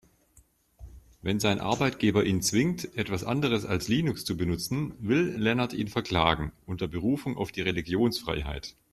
Wenn 1.21 1.39
sein 1.39 1.59
Arbeitgeber 1.59 2.25
ihn 2.25 2.41
zwingt, 2.41 2.97
etwas 2.97 3.23
anderes 3.23 3.65
als 3.67 3.87
Linux 3.87 4.25
zu 4.25 4.35
benutzen, 4.35 4.95
will 4.97 5.35
Lennart 5.37 5.73
ihn 5.73 5.89
verklagen, 5.89 6.53
unter 6.65 6.87
Berufung 6.87 7.37
auf 7.37 7.51
die 7.51 7.61
Religionsfreiheit. 7.61 8.75